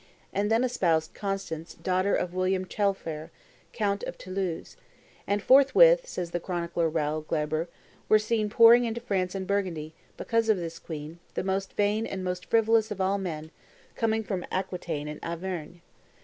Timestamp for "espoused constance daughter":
0.63-2.15